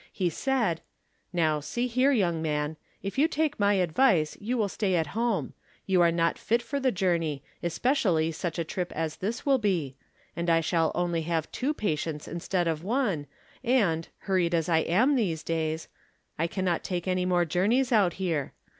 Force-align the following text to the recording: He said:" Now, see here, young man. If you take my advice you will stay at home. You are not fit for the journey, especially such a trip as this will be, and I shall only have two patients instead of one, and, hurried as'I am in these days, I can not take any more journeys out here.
He 0.11 0.31
said:" 0.31 0.81
Now, 1.31 1.59
see 1.59 1.85
here, 1.85 2.11
young 2.11 2.41
man. 2.41 2.75
If 3.03 3.19
you 3.19 3.27
take 3.27 3.59
my 3.59 3.75
advice 3.75 4.35
you 4.41 4.57
will 4.57 4.67
stay 4.67 4.95
at 4.95 5.05
home. 5.13 5.53
You 5.85 6.01
are 6.01 6.11
not 6.11 6.39
fit 6.39 6.63
for 6.63 6.79
the 6.79 6.91
journey, 6.91 7.43
especially 7.61 8.31
such 8.31 8.57
a 8.57 8.63
trip 8.63 8.91
as 8.93 9.17
this 9.17 9.45
will 9.45 9.59
be, 9.59 9.93
and 10.35 10.49
I 10.49 10.59
shall 10.59 10.91
only 10.95 11.21
have 11.29 11.51
two 11.51 11.71
patients 11.71 12.27
instead 12.27 12.67
of 12.67 12.83
one, 12.83 13.27
and, 13.63 14.07
hurried 14.21 14.53
as'I 14.55 14.79
am 14.89 15.11
in 15.11 15.17
these 15.17 15.43
days, 15.43 15.87
I 16.39 16.47
can 16.47 16.65
not 16.65 16.83
take 16.83 17.07
any 17.07 17.27
more 17.27 17.45
journeys 17.45 17.91
out 17.91 18.13
here. 18.13 18.53